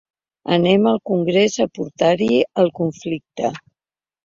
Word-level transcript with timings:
Anem 0.53 0.87
al 0.91 0.97
congrés 1.09 1.59
a 1.67 1.69
portar-hi 1.79 2.41
el 2.65 2.73
conflicte. 2.83 3.55